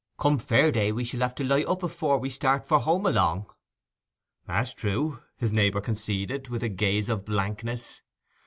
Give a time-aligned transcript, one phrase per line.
[0.17, 3.45] 'Come fair day we shall have to light up before we start for home along.'
[4.47, 8.01] 'That's true,' his neighbour conceded, with a gaze of blankness.